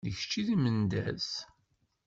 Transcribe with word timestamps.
D 0.05 0.05
kečč 0.17 0.33
i 0.39 0.41
d 0.47 0.49
Mendas? 0.57 1.29